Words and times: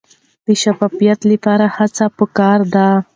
د 0.45 0.47
شفافیت 0.61 1.19
لپاره 1.31 1.65
هڅې 1.75 2.07
پکار 2.17 2.59
دي. 2.73 2.89